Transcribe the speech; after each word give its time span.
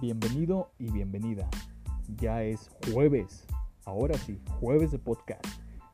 Bienvenido 0.00 0.70
y 0.78 0.90
bienvenida. 0.90 1.46
Ya 2.16 2.42
es 2.42 2.70
jueves, 2.90 3.44
ahora 3.84 4.16
sí, 4.16 4.40
jueves 4.58 4.92
de 4.92 4.98
podcast. 4.98 5.44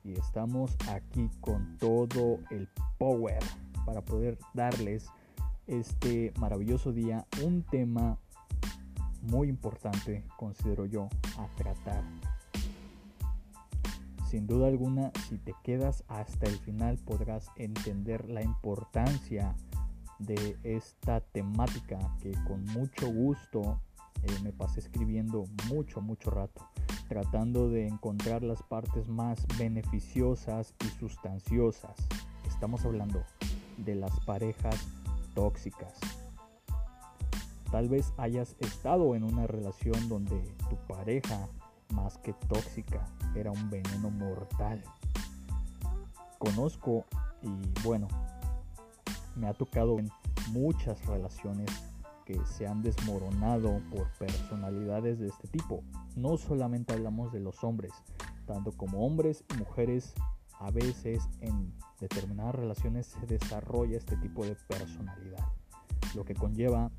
Y 0.04 0.12
estamos 0.12 0.76
aquí 0.88 1.28
con 1.40 1.76
todo 1.78 2.38
el 2.50 2.68
power 2.98 3.42
para 3.84 4.04
poder 4.04 4.38
darles 4.54 5.08
este 5.66 6.32
maravilloso 6.38 6.92
día 6.92 7.26
un 7.42 7.64
tema 7.64 8.16
muy 9.22 9.48
importante, 9.48 10.22
considero 10.36 10.86
yo, 10.86 11.08
a 11.36 11.48
tratar. 11.56 12.04
Sin 14.30 14.46
duda 14.46 14.68
alguna, 14.68 15.10
si 15.28 15.36
te 15.36 15.52
quedas 15.64 16.04
hasta 16.06 16.46
el 16.46 16.56
final 16.58 16.96
podrás 16.98 17.50
entender 17.56 18.28
la 18.28 18.42
importancia 18.42 19.56
de 20.20 20.56
esta 20.62 21.20
temática 21.20 21.98
que 22.20 22.30
con 22.46 22.64
mucho 22.66 23.08
gusto 23.12 23.80
eh, 24.26 24.38
me 24.42 24.52
pasé 24.52 24.80
escribiendo 24.80 25.44
mucho, 25.68 26.00
mucho 26.00 26.30
rato, 26.30 26.68
tratando 27.08 27.68
de 27.68 27.86
encontrar 27.86 28.42
las 28.42 28.62
partes 28.62 29.08
más 29.08 29.46
beneficiosas 29.58 30.74
y 30.84 30.88
sustanciosas. 30.98 31.94
Estamos 32.46 32.84
hablando 32.84 33.22
de 33.78 33.94
las 33.94 34.18
parejas 34.20 34.76
tóxicas. 35.34 35.94
Tal 37.70 37.88
vez 37.88 38.12
hayas 38.16 38.56
estado 38.60 39.14
en 39.14 39.22
una 39.22 39.46
relación 39.46 40.08
donde 40.08 40.40
tu 40.68 40.76
pareja, 40.88 41.48
más 41.94 42.18
que 42.18 42.32
tóxica, 42.32 43.06
era 43.34 43.50
un 43.50 43.70
veneno 43.70 44.10
mortal. 44.10 44.82
Conozco 46.38 47.04
y 47.42 47.82
bueno, 47.84 48.08
me 49.36 49.46
ha 49.46 49.54
tocado 49.54 49.98
en 49.98 50.10
muchas 50.50 51.04
relaciones 51.06 51.70
que 52.26 52.44
se 52.44 52.66
han 52.66 52.82
desmoronado 52.82 53.80
por 53.90 54.10
personalidades 54.18 55.18
de 55.18 55.28
este 55.28 55.46
tipo. 55.48 55.82
No 56.16 56.36
solamente 56.36 56.92
hablamos 56.92 57.32
de 57.32 57.40
los 57.40 57.62
hombres, 57.64 57.92
tanto 58.46 58.72
como 58.72 59.06
hombres 59.06 59.44
y 59.54 59.58
mujeres, 59.58 60.12
a 60.58 60.70
veces 60.70 61.28
en 61.40 61.72
determinadas 62.00 62.54
relaciones 62.54 63.06
se 63.06 63.26
desarrolla 63.26 63.96
este 63.96 64.16
tipo 64.16 64.44
de 64.44 64.56
personalidad, 64.68 65.46
lo 66.14 66.24
que 66.24 66.34
conlleva 66.34 66.90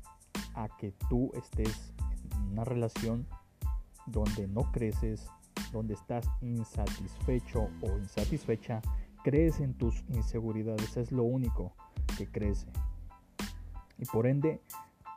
a 0.54 0.68
que 0.78 0.92
tú 1.08 1.30
estés 1.34 1.92
en 2.32 2.52
una 2.52 2.64
relación 2.64 3.26
donde 4.06 4.48
no 4.48 4.72
creces, 4.72 5.28
donde 5.72 5.94
estás 5.94 6.26
insatisfecho 6.40 7.68
o 7.82 7.98
insatisfecha, 7.98 8.80
crees 9.22 9.60
en 9.60 9.74
tus 9.74 10.02
inseguridades, 10.08 10.96
es 10.96 11.12
lo 11.12 11.24
único 11.24 11.74
que 12.16 12.30
crece. 12.30 12.68
Y 13.98 14.04
por 14.06 14.26
ende 14.26 14.62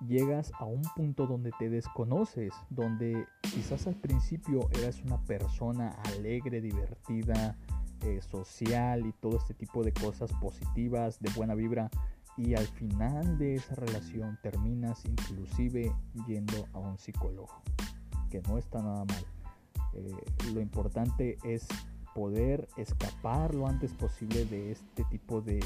llegas 0.07 0.51
a 0.59 0.65
un 0.65 0.81
punto 0.95 1.27
donde 1.27 1.51
te 1.59 1.69
desconoces, 1.69 2.53
donde 2.69 3.25
quizás 3.41 3.87
al 3.87 3.95
principio 3.95 4.69
eras 4.79 5.01
una 5.05 5.23
persona 5.25 5.89
alegre, 6.03 6.61
divertida, 6.61 7.57
eh, 8.01 8.19
social 8.21 9.05
y 9.05 9.13
todo 9.13 9.37
este 9.37 9.53
tipo 9.53 9.83
de 9.83 9.93
cosas 9.93 10.31
positivas, 10.33 11.19
de 11.19 11.29
buena 11.35 11.53
vibra, 11.53 11.89
y 12.37 12.55
al 12.55 12.65
final 12.65 13.37
de 13.37 13.55
esa 13.55 13.75
relación 13.75 14.39
terminas 14.41 15.05
inclusive 15.05 15.93
yendo 16.27 16.67
a 16.73 16.79
un 16.79 16.97
psicólogo, 16.97 17.61
que 18.29 18.41
no 18.41 18.57
está 18.57 18.81
nada 18.81 19.05
mal. 19.05 19.25
Eh, 19.93 20.51
lo 20.53 20.61
importante 20.61 21.37
es 21.43 21.67
poder 22.15 22.67
escapar 22.77 23.53
lo 23.53 23.67
antes 23.67 23.93
posible 23.93 24.45
de 24.45 24.71
este 24.71 25.03
tipo 25.05 25.41
de 25.41 25.59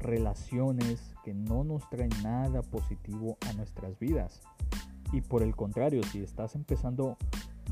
relaciones 0.00 1.14
que 1.24 1.34
no 1.34 1.64
nos 1.64 1.88
traen 1.90 2.10
nada 2.22 2.62
positivo 2.62 3.36
a 3.48 3.52
nuestras 3.52 3.98
vidas. 3.98 4.40
Y 5.12 5.20
por 5.20 5.42
el 5.42 5.54
contrario, 5.54 6.02
si 6.04 6.22
estás 6.22 6.54
empezando 6.54 7.16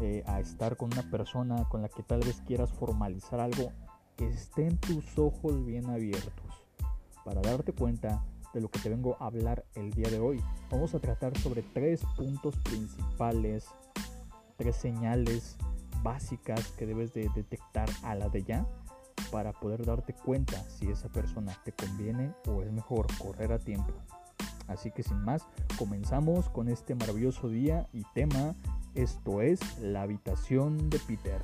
eh, 0.01 0.23
a 0.27 0.41
estar 0.41 0.77
con 0.77 0.93
una 0.93 1.09
persona 1.11 1.65
con 1.69 1.83
la 1.83 1.89
que 1.89 2.03
tal 2.03 2.21
vez 2.21 2.41
quieras 2.47 2.73
formalizar 2.73 3.41
algo, 3.41 3.73
estén 4.19 4.77
tus 4.79 5.19
ojos 5.19 5.65
bien 5.65 5.89
abiertos 5.91 6.67
para 7.25 7.41
darte 7.41 7.73
cuenta 7.73 8.25
de 8.55 8.61
lo 8.61 8.71
que 8.71 8.81
te 8.81 8.89
vengo 8.89 9.17
a 9.21 9.27
hablar 9.27 9.65
el 9.75 9.93
día 9.93 10.11
de 10.11 10.19
hoy. 10.19 10.43
Vamos 10.71 10.95
a 10.95 10.99
tratar 10.99 11.37
sobre 11.39 11.63
tres 11.63 12.03
puntos 12.17 12.57
principales, 12.59 13.67
tres 14.57 14.77
señales 14.77 15.57
básicas 16.03 16.73
que 16.73 16.87
debes 16.87 17.13
de 17.13 17.29
detectar 17.35 17.89
a 18.03 18.15
la 18.15 18.29
de 18.29 18.43
ya 18.43 18.67
para 19.31 19.53
poder 19.53 19.85
darte 19.85 20.15
cuenta 20.15 20.57
si 20.69 20.91
esa 20.91 21.09
persona 21.09 21.53
te 21.65 21.73
conviene 21.73 22.33
o 22.47 22.63
es 22.63 22.73
mejor 22.73 23.07
correr 23.19 23.53
a 23.53 23.59
tiempo. 23.59 23.93
Así 24.67 24.91
que 24.91 25.03
sin 25.03 25.23
más, 25.25 25.47
comenzamos 25.79 26.51
con 26.51 26.69
este 26.69 26.95
maravilloso 26.95 27.49
día 27.49 27.89
y 27.93 28.03
tema, 28.15 28.55
esto 28.95 29.41
es 29.41 29.79
la 29.79 30.03
habitación 30.03 30.91
de 30.91 30.99
Peter. 30.99 31.41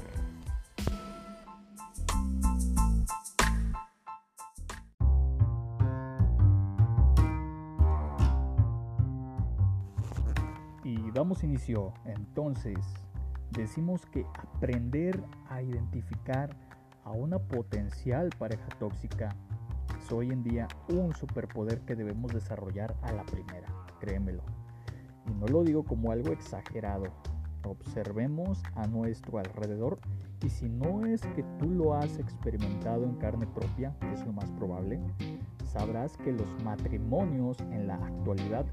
Y 10.85 11.11
damos 11.13 11.43
inicio. 11.43 11.95
Entonces, 12.05 12.79
decimos 13.53 14.05
que 14.05 14.27
aprender 14.37 15.25
a 15.49 15.63
identificar 15.63 16.55
a 17.05 17.11
una 17.13 17.39
potencial 17.39 18.31
pareja 18.39 18.69
tóxica 18.79 19.37
es 19.99 20.11
hoy 20.13 20.31
en 20.31 20.43
día 20.43 20.69
un 20.89 21.15
superpoder 21.15 21.81
que 21.81 21.95
debemos 21.95 22.33
desarrollar 22.33 22.95
a 23.03 23.13
la 23.13 23.25
primera, 23.25 23.69
créemelo. 24.01 24.43
Y 25.27 25.35
no 25.35 25.47
lo 25.47 25.63
digo 25.65 25.85
como 25.85 26.13
algo 26.13 26.33
exagerado. 26.33 27.05
Observemos 27.65 28.63
a 28.75 28.87
nuestro 28.87 29.39
alrededor 29.39 29.99
y 30.45 30.51
si 30.51 30.69
no 30.69 31.07
es 31.07 31.23
que 31.35 31.43
tú 31.59 31.71
lo 31.71 31.95
has 31.95 32.19
experimentado 32.19 33.05
en 33.05 33.15
carne 33.17 33.47
propia, 33.47 33.97
que 34.01 34.13
es 34.13 34.27
lo 34.27 34.33
más 34.33 34.51
probable, 34.53 35.01
sabrás 35.65 36.17
que 36.19 36.33
los 36.33 36.63
matrimonios 36.63 37.59
en 37.61 37.87
la 37.87 37.95
actualidad 37.95 38.67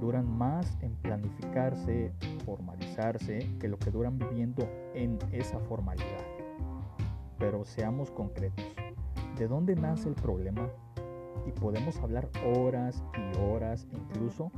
duran 0.00 0.30
más 0.30 0.78
en 0.82 0.94
planificarse, 0.96 2.12
formalizarse, 2.44 3.50
que 3.58 3.68
lo 3.68 3.78
que 3.78 3.90
duran 3.90 4.18
viviendo 4.18 4.68
en 4.94 5.18
esa 5.32 5.58
formalidad 5.58 6.39
pero 7.40 7.64
seamos 7.64 8.12
concretos. 8.12 8.64
¿De 9.36 9.48
dónde 9.48 9.74
nace 9.74 10.08
el 10.08 10.14
problema? 10.14 10.68
Y 11.46 11.52
podemos 11.52 11.98
hablar 11.98 12.28
horas 12.54 13.02
y 13.16 13.38
horas, 13.38 13.88
incluso 13.92 14.52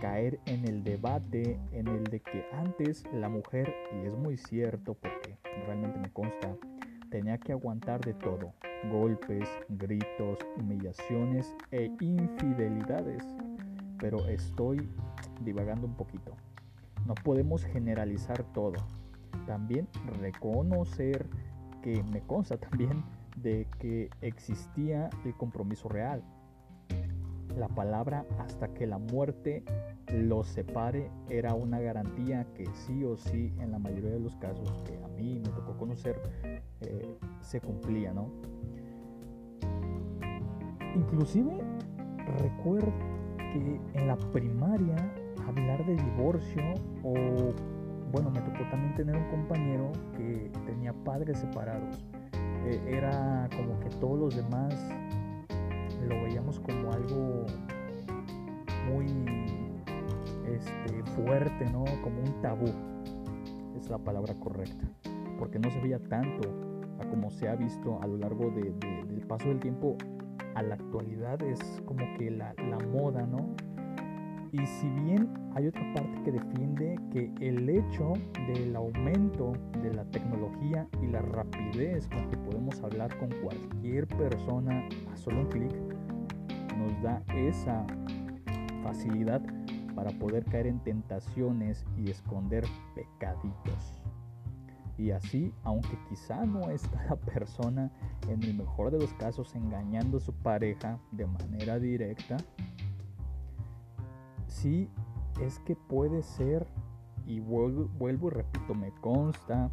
caer 0.00 0.40
en 0.46 0.66
el 0.66 0.82
debate 0.82 1.58
en 1.72 1.86
el 1.86 2.04
de 2.04 2.20
que 2.20 2.44
antes 2.52 3.04
la 3.12 3.28
mujer, 3.28 3.72
y 3.94 4.06
es 4.06 4.14
muy 4.16 4.36
cierto 4.36 4.94
porque 4.94 5.38
realmente 5.64 5.98
me 6.00 6.12
consta, 6.12 6.56
tenía 7.08 7.38
que 7.38 7.52
aguantar 7.52 8.00
de 8.00 8.14
todo, 8.14 8.52
golpes, 8.90 9.48
gritos, 9.68 10.38
humillaciones 10.58 11.54
e 11.70 11.90
infidelidades. 12.00 13.24
Pero 13.98 14.26
estoy 14.26 14.90
divagando 15.42 15.86
un 15.86 15.94
poquito. 15.94 16.32
No 17.06 17.14
podemos 17.14 17.64
generalizar 17.64 18.42
todo. 18.52 18.74
También 19.46 19.86
reconocer 20.20 21.28
que 21.84 22.02
me 22.02 22.22
consta 22.22 22.56
también 22.56 23.04
de 23.36 23.66
que 23.78 24.08
existía 24.22 25.10
el 25.26 25.34
compromiso 25.34 25.86
real. 25.86 26.24
La 27.58 27.68
palabra 27.68 28.24
hasta 28.38 28.68
que 28.72 28.86
la 28.86 28.96
muerte 28.96 29.62
los 30.08 30.48
separe 30.48 31.10
era 31.28 31.52
una 31.52 31.78
garantía 31.80 32.46
que 32.54 32.64
sí 32.72 33.04
o 33.04 33.18
sí 33.18 33.52
en 33.60 33.70
la 33.70 33.78
mayoría 33.78 34.12
de 34.12 34.18
los 34.18 34.34
casos 34.36 34.82
que 34.86 34.96
a 34.96 35.08
mí 35.08 35.42
me 35.44 35.50
tocó 35.50 35.76
conocer 35.76 36.18
eh, 36.80 37.18
se 37.42 37.60
cumplía, 37.60 38.14
¿no? 38.14 38.30
Inclusive 40.96 41.58
recuerdo 42.38 42.94
que 43.36 43.80
en 43.92 44.06
la 44.06 44.16
primaria 44.32 44.96
hablar 45.46 45.84
de 45.84 45.96
divorcio 45.96 46.62
o 47.02 47.52
bueno, 48.14 48.30
me 48.30 48.40
tocó 48.42 48.62
también 48.70 48.94
tener 48.94 49.16
un 49.16 49.28
compañero 49.28 49.90
que 50.16 50.48
tenía 50.66 50.92
padres 50.92 51.36
separados. 51.38 52.06
E, 52.64 52.80
era 52.86 53.48
como 53.56 53.80
que 53.80 53.88
todos 53.96 54.16
los 54.16 54.36
demás 54.36 54.72
lo 56.08 56.22
veíamos 56.22 56.60
como 56.60 56.92
algo 56.92 57.44
muy 58.88 59.06
este, 60.46 61.02
fuerte, 61.16 61.68
¿no? 61.72 61.84
Como 62.04 62.20
un 62.20 62.40
tabú. 62.40 62.70
Es 63.76 63.90
la 63.90 63.98
palabra 63.98 64.32
correcta. 64.34 64.84
Porque 65.36 65.58
no 65.58 65.68
se 65.72 65.80
veía 65.80 65.98
tanto 65.98 66.48
a 67.00 67.08
como 67.08 67.32
se 67.32 67.48
ha 67.48 67.56
visto 67.56 68.00
a 68.00 68.06
lo 68.06 68.16
largo 68.16 68.48
del 68.52 69.26
paso 69.26 69.48
del 69.48 69.58
tiempo. 69.58 69.96
A 70.54 70.62
la 70.62 70.76
actualidad 70.76 71.42
es 71.42 71.58
como 71.84 72.06
que 72.16 72.30
la, 72.30 72.54
la 72.70 72.78
moda, 72.78 73.26
¿no? 73.26 73.56
Y 74.54 74.66
si 74.68 74.88
bien 74.88 75.28
hay 75.56 75.66
otra 75.66 75.82
parte 75.94 76.22
que 76.22 76.30
defiende 76.30 76.96
que 77.10 77.32
el 77.40 77.68
hecho 77.68 78.12
del 78.46 78.76
aumento 78.76 79.52
de 79.82 79.92
la 79.92 80.04
tecnología 80.04 80.86
y 81.02 81.08
la 81.08 81.22
rapidez 81.22 82.06
con 82.06 82.30
que 82.30 82.36
podemos 82.36 82.80
hablar 82.84 83.18
con 83.18 83.30
cualquier 83.42 84.06
persona 84.06 84.88
a 85.12 85.16
solo 85.16 85.40
un 85.40 85.46
clic 85.48 85.72
nos 86.78 87.02
da 87.02 87.20
esa 87.34 87.84
facilidad 88.84 89.42
para 89.96 90.12
poder 90.20 90.44
caer 90.44 90.68
en 90.68 90.78
tentaciones 90.84 91.84
y 91.96 92.10
esconder 92.10 92.64
pecaditos. 92.94 94.04
Y 94.96 95.10
así, 95.10 95.52
aunque 95.64 95.98
quizá 96.08 96.46
no 96.46 96.70
está 96.70 97.04
la 97.10 97.16
persona 97.16 97.90
en 98.28 98.40
el 98.44 98.54
mejor 98.54 98.92
de 98.92 99.00
los 99.00 99.12
casos 99.14 99.52
engañando 99.56 100.18
a 100.18 100.20
su 100.20 100.32
pareja 100.32 101.00
de 101.10 101.26
manera 101.26 101.80
directa, 101.80 102.36
sí 104.54 104.88
es 105.40 105.58
que 105.60 105.74
puede 105.74 106.22
ser, 106.22 106.66
y 107.26 107.40
vuelvo, 107.40 107.88
y 108.28 108.30
repito, 108.30 108.74
me 108.74 108.92
consta, 109.00 109.70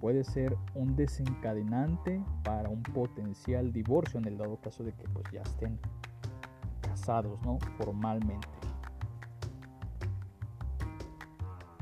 puede 0.00 0.24
ser 0.24 0.56
un 0.74 0.96
desencadenante 0.96 2.22
para 2.42 2.68
un 2.68 2.82
potencial 2.82 3.72
divorcio 3.72 4.18
en 4.18 4.26
el 4.26 4.38
dado 4.38 4.56
caso 4.60 4.82
de 4.82 4.92
que 4.92 5.08
pues 5.08 5.24
ya 5.32 5.42
estén 5.42 5.78
casados, 6.80 7.40
¿no? 7.42 7.58
Formalmente. 7.76 8.48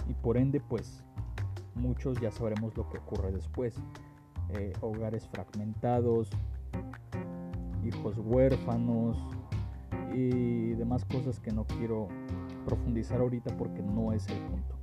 Y 0.09 0.15
por 0.15 0.37
ende, 0.37 0.61
pues 0.61 1.05
muchos 1.75 2.19
ya 2.21 2.31
sabremos 2.31 2.77
lo 2.77 2.89
que 2.89 2.99
ocurre 2.99 3.33
después. 3.33 3.77
Eh, 4.51 4.73
hogares 4.81 5.29
fragmentados, 5.29 6.31
hijos 7.85 8.19
huérfanos 8.19 9.17
y 10.15 10.75
demás 10.75 11.05
cosas 11.05 11.41
que 11.41 11.53
no 11.53 11.67
quiero 11.67 12.09
profundizar 12.65 13.21
ahorita 13.21 13.57
porque 13.57 13.83
no 13.83 14.13
es 14.13 14.27
el 14.29 14.39
punto. 14.39 14.77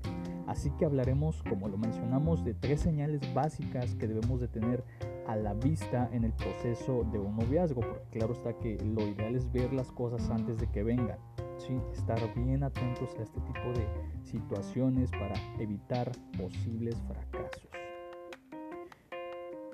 Así 0.47 0.69
que 0.71 0.85
hablaremos, 0.85 1.41
como 1.43 1.69
lo 1.69 1.77
mencionamos, 1.77 2.43
de 2.43 2.53
tres 2.53 2.81
señales 2.81 3.21
básicas 3.33 3.95
que 3.95 4.07
debemos 4.07 4.41
de 4.41 4.47
tener 4.47 4.83
a 5.25 5.35
la 5.35 5.53
vista 5.53 6.09
en 6.11 6.25
el 6.25 6.33
proceso 6.33 7.05
de 7.11 7.19
un 7.19 7.37
noviazgo, 7.37 7.81
porque 7.81 8.03
claro 8.11 8.33
está 8.33 8.53
que 8.59 8.77
lo 8.77 9.07
ideal 9.07 9.35
es 9.35 9.51
ver 9.51 9.71
las 9.73 9.91
cosas 9.91 10.29
antes 10.29 10.57
de 10.57 10.67
que 10.67 10.83
vengan, 10.83 11.17
¿sí? 11.57 11.79
estar 11.93 12.19
bien 12.35 12.63
atentos 12.63 13.15
a 13.17 13.23
este 13.23 13.39
tipo 13.41 13.71
de 13.73 13.87
situaciones 14.23 15.09
para 15.11 15.35
evitar 15.59 16.11
posibles 16.37 17.01
fracasos. 17.07 17.82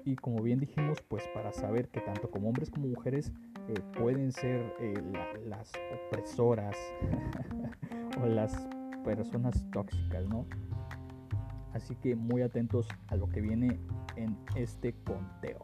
Y 0.05 0.15
como 0.15 0.41
bien 0.41 0.59
dijimos, 0.59 1.01
pues 1.07 1.23
para 1.33 1.51
saber 1.51 1.89
que 1.89 2.01
tanto 2.01 2.29
como 2.29 2.49
hombres 2.49 2.69
como 2.69 2.87
mujeres 2.87 3.31
eh, 3.67 3.73
pueden 3.97 4.31
ser 4.31 4.73
eh, 4.79 4.93
las 5.45 5.71
opresoras 6.07 6.75
o 8.21 8.25
las 8.25 8.67
personas 9.03 9.65
tóxicas, 9.71 10.27
¿no? 10.27 10.45
Así 11.73 11.95
que 11.95 12.15
muy 12.15 12.41
atentos 12.41 12.87
a 13.07 13.15
lo 13.15 13.29
que 13.29 13.41
viene 13.41 13.79
en 14.15 14.37
este 14.55 14.93
conteo. 15.03 15.63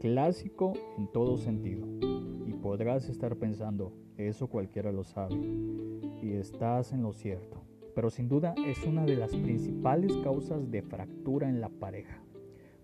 Clásico 0.00 0.72
en 0.98 1.10
todo 1.12 1.36
sentido. 1.36 1.86
Y 2.46 2.52
podrás 2.52 3.08
estar 3.08 3.36
pensando, 3.36 3.92
eso 4.16 4.48
cualquiera 4.48 4.92
lo 4.92 5.04
sabe. 5.04 5.36
Y 6.22 6.32
estás 6.32 6.92
en 6.92 7.02
lo 7.02 7.12
cierto 7.12 7.62
pero 7.94 8.10
sin 8.10 8.28
duda 8.28 8.54
es 8.66 8.84
una 8.84 9.04
de 9.04 9.16
las 9.16 9.34
principales 9.34 10.16
causas 10.18 10.70
de 10.70 10.82
fractura 10.82 11.48
en 11.48 11.60
la 11.60 11.68
pareja. 11.68 12.22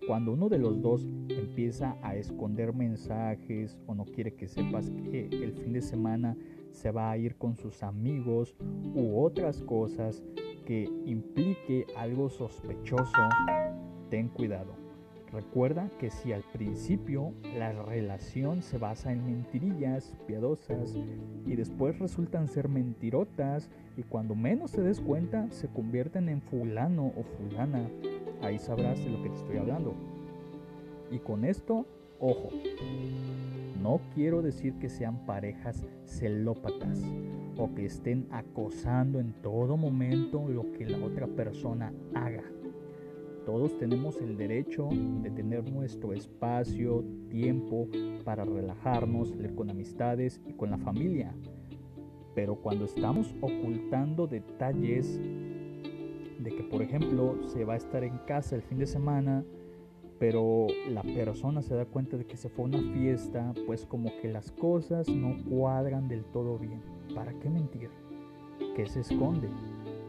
Cuando 0.07 0.33
uno 0.33 0.49
de 0.49 0.57
los 0.57 0.81
dos 0.81 1.07
empieza 1.29 1.97
a 2.01 2.15
esconder 2.15 2.73
mensajes 2.73 3.77
o 3.85 3.93
no 3.93 4.05
quiere 4.05 4.33
que 4.33 4.47
sepas 4.47 4.89
que 5.11 5.27
el 5.27 5.53
fin 5.53 5.73
de 5.73 5.81
semana 5.81 6.37
se 6.71 6.91
va 6.91 7.11
a 7.11 7.17
ir 7.17 7.35
con 7.35 7.55
sus 7.55 7.83
amigos 7.83 8.55
u 8.95 9.19
otras 9.19 9.61
cosas 9.61 10.23
que 10.65 10.89
implique 11.05 11.85
algo 11.95 12.29
sospechoso, 12.29 13.21
ten 14.09 14.29
cuidado. 14.29 14.88
Recuerda 15.31 15.89
que 15.99 16.09
si 16.09 16.33
al 16.33 16.41
principio 16.41 17.33
la 17.55 17.71
relación 17.71 18.63
se 18.63 18.79
basa 18.79 19.11
en 19.11 19.25
mentirillas 19.25 20.15
piadosas 20.25 20.95
y 21.45 21.55
después 21.55 21.99
resultan 21.99 22.47
ser 22.47 22.67
mentirotas 22.67 23.69
y 23.95 24.03
cuando 24.03 24.33
menos 24.33 24.71
te 24.71 24.81
des 24.81 24.99
cuenta 24.99 25.47
se 25.51 25.67
convierten 25.67 26.29
en 26.29 26.41
fulano 26.41 27.13
o 27.15 27.23
fulana, 27.23 27.87
ahí 28.41 28.57
sabrás 28.57 28.97
de 29.03 29.09
lo 29.11 29.21
que 29.21 29.29
te 29.29 29.35
estoy 29.35 29.57
hablando. 29.57 29.93
Y 31.11 31.19
con 31.19 31.45
esto, 31.45 31.85
ojo, 32.19 32.49
no 33.83 34.01
quiero 34.15 34.41
decir 34.41 34.73
que 34.79 34.89
sean 34.89 35.27
parejas 35.27 35.85
celópatas 36.05 37.03
o 37.55 37.73
que 37.75 37.85
estén 37.85 38.27
acosando 38.31 39.19
en 39.19 39.33
todo 39.43 39.77
momento 39.77 40.47
lo 40.47 40.71
que 40.71 40.87
la 40.87 40.97
otra 41.05 41.27
persona 41.27 41.93
haga 42.15 42.43
todos 43.49 43.75
tenemos 43.79 44.21
el 44.21 44.37
derecho 44.37 44.89
de 45.23 45.31
tener 45.31 45.71
nuestro 45.71 46.13
espacio, 46.13 47.03
tiempo 47.31 47.87
para 48.23 48.45
relajarnos, 48.45 49.35
leer 49.35 49.55
con 49.55 49.71
amistades 49.71 50.39
y 50.47 50.53
con 50.53 50.69
la 50.69 50.77
familia. 50.77 51.33
Pero 52.35 52.57
cuando 52.57 52.85
estamos 52.85 53.33
ocultando 53.41 54.27
detalles 54.27 55.19
de 55.19 56.51
que, 56.55 56.61
por 56.61 56.83
ejemplo, 56.83 57.39
se 57.47 57.65
va 57.65 57.73
a 57.73 57.77
estar 57.77 58.03
en 58.03 58.19
casa 58.27 58.55
el 58.55 58.61
fin 58.61 58.77
de 58.77 58.85
semana, 58.85 59.43
pero 60.19 60.67
la 60.87 61.01
persona 61.01 61.63
se 61.63 61.73
da 61.73 61.85
cuenta 61.85 62.17
de 62.17 62.27
que 62.27 62.37
se 62.37 62.49
fue 62.49 62.65
a 62.65 62.67
una 62.67 62.93
fiesta, 62.93 63.55
pues 63.65 63.83
como 63.83 64.11
que 64.21 64.27
las 64.27 64.51
cosas 64.51 65.09
no 65.09 65.35
cuadran 65.49 66.07
del 66.07 66.23
todo 66.25 66.59
bien. 66.59 66.83
¿Para 67.15 67.33
qué 67.39 67.49
mentir? 67.49 67.89
¿Qué 68.75 68.85
se 68.85 68.99
esconde? 68.99 69.49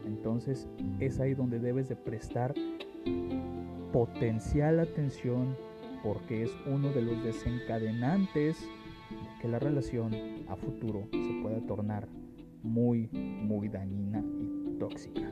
Entonces 0.05 0.67
es 0.99 1.19
ahí 1.19 1.33
donde 1.33 1.59
debes 1.59 1.89
de 1.89 1.95
prestar 1.95 2.53
potencial 3.91 4.79
atención 4.79 5.55
porque 6.03 6.43
es 6.43 6.51
uno 6.65 6.89
de 6.89 7.01
los 7.01 7.23
desencadenantes 7.23 8.59
de 8.59 9.41
que 9.41 9.47
la 9.47 9.59
relación 9.59 10.13
a 10.47 10.55
futuro 10.55 11.07
se 11.11 11.41
pueda 11.41 11.59
tornar 11.67 12.07
muy, 12.63 13.07
muy 13.11 13.67
dañina 13.67 14.23
y 14.39 14.77
tóxica. 14.79 15.31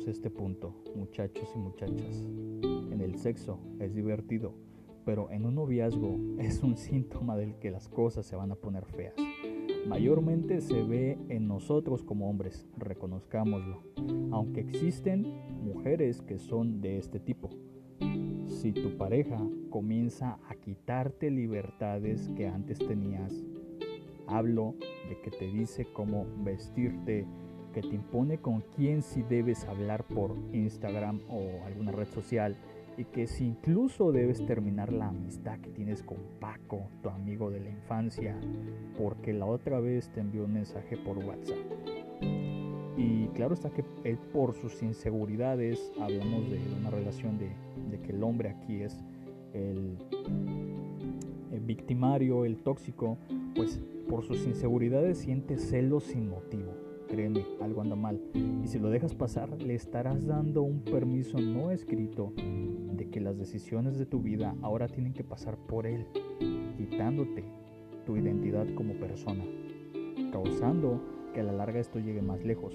Este 0.00 0.30
punto, 0.30 0.74
muchachos 0.96 1.52
y 1.54 1.58
muchachas. 1.58 2.26
En 2.90 3.00
el 3.02 3.18
sexo 3.18 3.58
es 3.78 3.94
divertido, 3.94 4.54
pero 5.04 5.30
en 5.30 5.44
un 5.44 5.56
noviazgo 5.56 6.16
es 6.38 6.62
un 6.62 6.76
síntoma 6.76 7.36
del 7.36 7.56
que 7.56 7.70
las 7.70 7.88
cosas 7.88 8.24
se 8.24 8.34
van 8.34 8.50
a 8.50 8.56
poner 8.56 8.86
feas. 8.86 9.14
Mayormente 9.86 10.62
se 10.62 10.82
ve 10.82 11.18
en 11.28 11.46
nosotros 11.46 12.02
como 12.04 12.30
hombres, 12.30 12.66
reconozcámoslo, 12.78 13.82
aunque 14.30 14.60
existen 14.60 15.26
mujeres 15.62 16.22
que 16.22 16.38
son 16.38 16.80
de 16.80 16.96
este 16.96 17.20
tipo. 17.20 17.50
Si 18.46 18.72
tu 18.72 18.96
pareja 18.96 19.38
comienza 19.70 20.38
a 20.48 20.54
quitarte 20.54 21.30
libertades 21.30 22.30
que 22.34 22.48
antes 22.48 22.78
tenías, 22.78 23.44
hablo 24.26 24.74
de 25.08 25.20
que 25.20 25.30
te 25.30 25.48
dice 25.48 25.86
cómo 25.92 26.26
vestirte, 26.42 27.26
que 27.72 27.80
te 27.80 27.94
impone 27.94 28.38
con 28.38 28.62
quién 28.76 29.02
si 29.02 29.22
debes 29.22 29.64
hablar 29.64 30.04
por 30.04 30.36
Instagram 30.52 31.20
o 31.28 31.64
alguna 31.66 31.92
red 31.92 32.06
social 32.06 32.56
y 32.96 33.04
que 33.04 33.26
si 33.26 33.46
incluso 33.46 34.12
debes 34.12 34.44
terminar 34.44 34.92
la 34.92 35.08
amistad 35.08 35.58
que 35.60 35.70
tienes 35.70 36.02
con 36.02 36.18
Paco, 36.40 36.88
tu 37.02 37.08
amigo 37.08 37.50
de 37.50 37.60
la 37.60 37.70
infancia, 37.70 38.38
porque 38.98 39.32
la 39.32 39.46
otra 39.46 39.80
vez 39.80 40.10
te 40.10 40.20
envió 40.20 40.44
un 40.44 40.52
mensaje 40.52 40.96
por 40.98 41.18
WhatsApp. 41.18 41.56
Y 42.96 43.28
claro 43.28 43.54
está 43.54 43.70
que 43.70 43.82
por 44.32 44.54
sus 44.54 44.82
inseguridades, 44.82 45.90
hablamos 45.98 46.50
de 46.50 46.60
una 46.78 46.90
relación 46.90 47.38
de, 47.38 47.50
que 48.00 48.12
el 48.12 48.22
hombre 48.22 48.50
aquí 48.50 48.82
es 48.82 49.02
el, 49.54 49.96
el 51.50 51.60
victimario, 51.60 52.44
el 52.44 52.58
tóxico, 52.58 53.16
pues 53.54 53.80
por 54.10 54.22
sus 54.24 54.46
inseguridades 54.46 55.18
siente 55.18 55.56
celos 55.56 56.04
sin 56.04 56.28
motivo 56.28 56.81
créeme, 57.12 57.44
algo 57.60 57.82
anda 57.82 57.94
mal. 57.94 58.18
Y 58.64 58.66
si 58.68 58.78
lo 58.78 58.88
dejas 58.88 59.14
pasar, 59.14 59.60
le 59.60 59.74
estarás 59.74 60.24
dando 60.24 60.62
un 60.62 60.80
permiso 60.80 61.38
no 61.38 61.70
escrito 61.70 62.32
de 62.36 63.10
que 63.10 63.20
las 63.20 63.36
decisiones 63.36 63.98
de 63.98 64.06
tu 64.06 64.20
vida 64.20 64.56
ahora 64.62 64.88
tienen 64.88 65.12
que 65.12 65.22
pasar 65.22 65.58
por 65.58 65.86
él, 65.86 66.06
quitándote 66.78 67.44
tu 68.06 68.16
identidad 68.16 68.66
como 68.74 68.94
persona, 68.94 69.44
causando 70.32 71.02
que 71.34 71.40
a 71.40 71.44
la 71.44 71.52
larga 71.52 71.80
esto 71.80 71.98
llegue 71.98 72.22
más 72.22 72.42
lejos. 72.46 72.74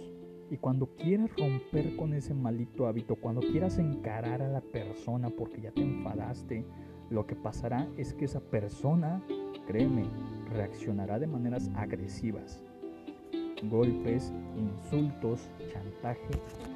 Y 0.51 0.57
cuando 0.57 0.95
quieras 0.95 1.35
romper 1.35 1.95
con 1.95 2.13
ese 2.13 2.35
maldito 2.35 2.85
hábito, 2.85 3.15
cuando 3.15 3.41
quieras 3.41 3.79
encarar 3.79 4.43
a 4.43 4.49
la 4.49 4.61
persona 4.61 5.31
porque 5.31 5.61
ya 5.61 5.71
te 5.71 5.81
enfadaste, 5.81 6.63
lo 7.09 7.25
que 7.25 7.35
pasará 7.35 7.89
es 7.97 8.13
que 8.13 8.25
esa 8.25 8.39
persona 8.39 9.23
créeme, 9.65 10.05
reaccionará 10.53 11.17
de 11.17 11.25
maneras 11.25 11.71
agresivas. 11.75 12.61
Golpes, 13.63 14.31
insultos, 14.55 15.49
chantaje 15.71 16.29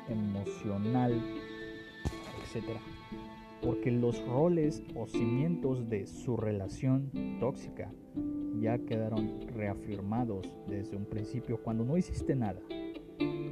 emocional, 0.07 1.13
etc. 2.43 2.65
Porque 3.61 3.91
los 3.91 4.23
roles 4.25 4.83
o 4.95 5.07
cimientos 5.07 5.89
de 5.89 6.07
su 6.07 6.37
relación 6.37 7.11
tóxica 7.39 7.91
ya 8.59 8.77
quedaron 8.79 9.39
reafirmados 9.47 10.49
desde 10.67 10.97
un 10.97 11.05
principio 11.05 11.61
cuando 11.61 11.83
no 11.83 11.97
hiciste 11.97 12.35
nada 12.35 12.59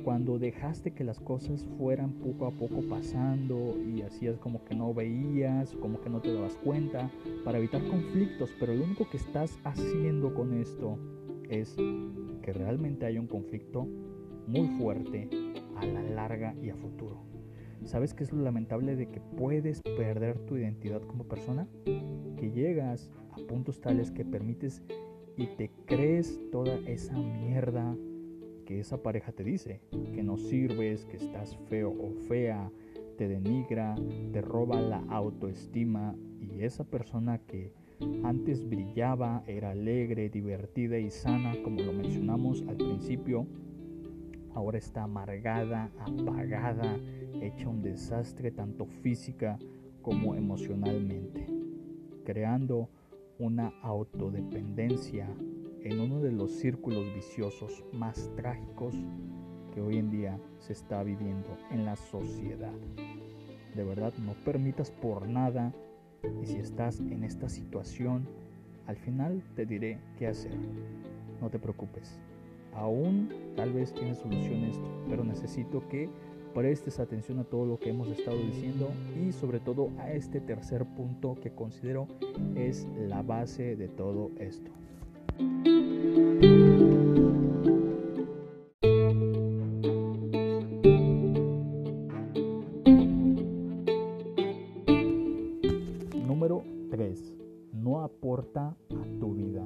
cuando 0.04 0.40
dejaste 0.40 0.92
que 0.92 1.04
las 1.04 1.20
cosas 1.20 1.66
fueran 1.78 2.14
poco 2.14 2.48
a 2.48 2.52
poco 2.52 2.82
pasando 2.90 3.78
y 3.80 4.02
hacías 4.02 4.38
como 4.38 4.64
que 4.66 4.76
no 4.76 4.94
veías, 4.94 5.76
como 5.76 6.02
que 6.02 6.10
no 6.10 6.22
te 6.22 6.34
dabas 6.34 6.56
cuenta, 6.64 7.12
para 7.46 7.60
evitar 7.60 7.86
conflictos, 7.88 8.50
pero 8.60 8.74
lo 8.74 8.86
único 8.86 9.10
que 9.10 9.18
estás 9.18 9.60
haciendo 9.64 10.34
con 10.34 10.54
esto 10.54 10.98
es 11.50 11.76
que 12.50 12.54
realmente 12.54 13.06
haya 13.06 13.22
un 13.22 13.28
conflicto 13.28 13.88
muy 14.48 14.68
fuerte 14.80 15.30
a 15.76 15.86
la 15.86 16.02
larga 16.02 16.56
y 16.60 16.72
a 16.72 16.76
futuro. 16.76 17.22
¿Sabes 17.84 18.16
qué 18.16 18.24
es 18.24 18.34
lo 18.34 18.42
lamentable 18.42 18.96
de 18.96 19.08
que 19.08 19.22
puedes 19.22 19.84
perder 19.84 20.40
tu 20.48 20.58
identidad 20.58 21.04
como 21.04 21.26
persona? 21.26 21.68
Que 21.86 22.50
llegas 22.52 23.12
a 23.34 23.36
puntos 23.48 23.82
tales 23.82 24.10
que 24.10 24.26
permites 24.26 24.82
y 25.38 25.46
te 25.58 25.70
crees 25.86 26.42
toda 26.52 26.80
esa 26.88 27.20
mierda 27.20 27.96
que 28.66 28.80
esa 28.80 29.04
pareja 29.04 29.32
te 29.32 29.44
dice, 29.44 29.82
que 30.16 30.24
no 30.24 30.38
sirves, 30.38 31.06
que 31.06 31.18
estás 31.18 31.56
feo 31.68 31.92
o 31.92 32.16
fea, 32.28 32.72
te 33.16 33.28
denigra, 33.28 33.94
te 34.34 34.42
roba 34.42 34.82
la 34.82 35.04
autoestima 35.10 36.16
y 36.42 36.64
esa 36.64 36.84
persona 36.84 37.38
que 37.46 37.74
antes 38.24 38.68
brillaba, 38.68 39.44
era 39.48 39.72
alegre, 39.72 40.30
divertida 40.30 40.98
y 40.98 41.10
sana, 41.10 41.54
como 41.64 41.82
lo 41.82 41.94
mencionamos 41.94 42.64
al 42.68 42.78
principio, 42.78 43.48
ahora 44.54 44.78
está 44.78 45.04
amargada, 45.04 45.92
apagada, 46.00 46.98
hecha 47.42 47.70
un 47.70 47.82
desastre 47.82 48.52
tanto 48.52 48.86
física 48.86 49.58
como 50.02 50.36
emocionalmente, 50.36 51.48
creando 52.26 52.90
una 53.38 53.72
autodependencia 53.82 55.28
en 55.84 56.00
uno 56.00 56.20
de 56.20 56.32
los 56.32 56.52
círculos 56.52 57.06
viciosos 57.14 57.86
más 57.94 58.30
trágicos 58.36 58.96
que 59.74 59.82
hoy 59.82 59.98
en 59.98 60.10
día 60.10 60.40
se 60.58 60.74
está 60.74 61.04
viviendo 61.04 61.58
en 61.72 61.86
la 61.86 61.96
sociedad. 61.96 62.74
De 63.76 63.84
verdad, 63.84 64.14
no 64.26 64.34
permitas 64.44 64.92
por 64.92 65.28
nada 65.28 65.74
y 66.42 66.46
si 66.46 66.58
estás 66.58 67.00
en 67.00 67.24
esta 67.24 67.50
situación, 67.50 68.28
al 68.88 68.98
final 68.98 69.44
te 69.56 69.66
diré 69.66 70.00
qué 70.18 70.28
hacer. 70.28 70.54
No 71.42 71.50
te 71.50 71.60
preocupes. 71.60 72.20
Aún 72.74 73.30
tal 73.56 73.74
vez 73.74 73.94
tienes 73.94 74.18
soluciones, 74.20 74.80
pero 75.10 75.24
necesito 75.24 75.88
que 75.90 76.10
prestes 76.54 77.00
atención 77.00 77.40
a 77.40 77.44
todo 77.44 77.66
lo 77.66 77.80
que 77.80 77.90
hemos 77.90 78.08
estado 78.10 78.38
diciendo 78.38 78.90
y 79.24 79.32
sobre 79.32 79.60
todo 79.60 79.92
a 80.00 80.12
este 80.12 80.42
tercer 80.42 80.86
punto 80.86 81.38
que 81.42 81.52
considero 81.52 82.08
es 82.56 82.88
la 83.08 83.22
base 83.22 83.76
de 83.76 83.88
todo 83.88 84.32
esto. 84.40 84.72
Número 96.30 96.64
3. 96.92 97.34
No 97.74 98.02
aporta 98.02 98.68
a 98.68 99.20
tu 99.20 99.34
vida. 99.34 99.66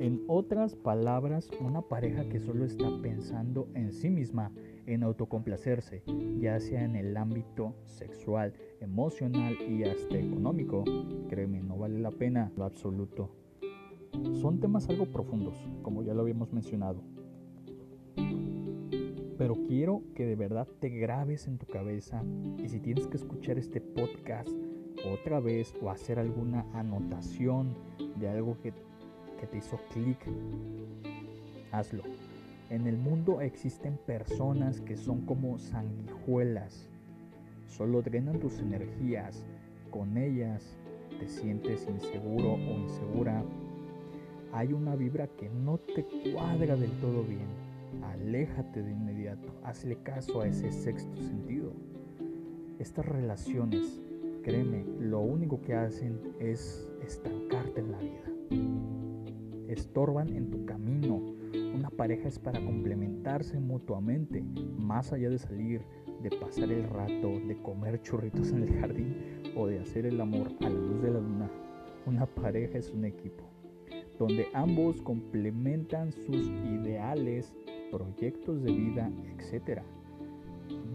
En 0.00 0.24
otras 0.26 0.74
palabras, 0.74 1.48
una 1.60 1.80
pareja 1.80 2.28
que 2.28 2.40
solo 2.40 2.64
está 2.64 2.90
pensando 3.00 3.68
en 3.74 3.92
sí 3.92 4.10
misma, 4.10 4.50
en 4.86 5.04
autocomplacerse, 5.04 6.02
ya 6.40 6.58
sea 6.58 6.84
en 6.84 6.96
el 6.96 7.16
ámbito 7.16 7.76
sexual, 7.84 8.52
emocional 8.80 9.56
y 9.62 9.84
hasta 9.84 10.18
económico, 10.18 10.82
créeme, 11.28 11.62
no 11.62 11.78
vale 11.78 12.00
la 12.00 12.10
pena 12.10 12.50
lo 12.56 12.64
absoluto. 12.64 13.30
Son 14.40 14.58
temas 14.58 14.88
algo 14.88 15.06
profundos, 15.06 15.56
como 15.82 16.02
ya 16.02 16.14
lo 16.14 16.22
habíamos 16.22 16.52
mencionado. 16.52 17.00
Pero 19.38 19.54
quiero 19.68 20.02
que 20.16 20.26
de 20.26 20.34
verdad 20.34 20.66
te 20.80 20.88
grabes 20.88 21.46
en 21.46 21.58
tu 21.58 21.66
cabeza 21.66 22.24
y 22.60 22.68
si 22.68 22.80
tienes 22.80 23.06
que 23.06 23.18
escuchar 23.18 23.56
este 23.56 23.80
podcast 23.80 24.67
otra 25.06 25.40
vez 25.40 25.74
o 25.82 25.90
hacer 25.90 26.18
alguna 26.18 26.64
anotación 26.74 27.74
de 28.16 28.28
algo 28.28 28.56
que, 28.62 28.72
que 29.40 29.46
te 29.46 29.58
hizo 29.58 29.78
clic, 29.92 30.18
hazlo. 31.72 32.02
En 32.70 32.86
el 32.86 32.98
mundo 32.98 33.40
existen 33.40 33.98
personas 34.06 34.80
que 34.80 34.96
son 34.96 35.22
como 35.22 35.58
sanguijuelas. 35.58 36.88
Solo 37.66 38.02
drenan 38.02 38.40
tus 38.40 38.58
energías. 38.58 39.44
Con 39.90 40.18
ellas 40.18 40.76
te 41.18 41.28
sientes 41.28 41.86
inseguro 41.88 42.54
o 42.54 42.78
insegura 42.78 43.42
hay 44.52 44.72
una 44.72 44.96
vibra 44.96 45.26
que 45.26 45.48
no 45.50 45.78
te 45.78 46.04
cuadra 46.32 46.76
del 46.76 46.90
todo 47.00 47.22
bien, 47.22 47.48
aléjate 48.02 48.82
de 48.82 48.92
inmediato, 48.92 49.52
hazle 49.62 49.96
caso 50.02 50.40
a 50.40 50.46
ese 50.46 50.72
sexto 50.72 51.16
sentido. 51.16 51.72
Estas 52.78 53.06
relaciones, 53.06 54.00
créeme, 54.48 54.82
lo 54.98 55.20
único 55.20 55.60
que 55.60 55.74
hacen 55.74 56.18
es 56.40 56.90
estancarte 57.02 57.82
en 57.82 57.92
la 57.92 57.98
vida. 57.98 59.68
Estorban 59.68 60.34
en 60.34 60.50
tu 60.50 60.64
camino. 60.64 61.20
Una 61.74 61.90
pareja 61.90 62.28
es 62.28 62.38
para 62.38 62.58
complementarse 62.58 63.60
mutuamente, 63.60 64.42
más 64.78 65.12
allá 65.12 65.28
de 65.28 65.38
salir, 65.38 65.82
de 66.22 66.30
pasar 66.30 66.72
el 66.72 66.84
rato, 66.84 67.28
de 67.46 67.60
comer 67.60 68.00
churritos 68.00 68.50
en 68.52 68.62
el 68.62 68.80
jardín 68.80 69.16
o 69.54 69.66
de 69.66 69.80
hacer 69.80 70.06
el 70.06 70.18
amor 70.18 70.48
a 70.60 70.70
la 70.70 70.70
luz 70.70 71.02
de 71.02 71.10
la 71.10 71.20
luna. 71.20 71.50
Una 72.06 72.24
pareja 72.24 72.78
es 72.78 72.90
un 72.90 73.04
equipo 73.04 73.44
donde 74.18 74.48
ambos 74.54 75.02
complementan 75.02 76.10
sus 76.10 76.48
ideales, 76.48 77.52
proyectos 77.92 78.62
de 78.62 78.72
vida, 78.72 79.10
etc. 79.36 79.82